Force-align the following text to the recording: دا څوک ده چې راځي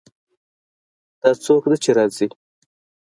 دا 1.21 1.29
څوک 1.45 1.63
ده 1.69 1.77
چې 1.83 1.89
راځي 1.97 2.27